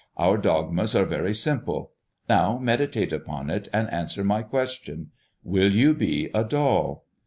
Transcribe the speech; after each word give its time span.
Our 0.17 0.39
dogmas 0.39 0.95
are 0.95 1.05
very 1.05 1.35
simple. 1.35 1.91
Now, 2.27 2.57
meditate 2.57 3.13
upon 3.13 3.51
it, 3.51 3.67
and 3.71 3.87
answer 3.93 4.23
my 4.23 4.41
question, 4.41 5.11
Will 5.43 5.71
you 5.71 5.93
be 5.93 6.31
a 6.33 6.43
doll?" 6.43 7.05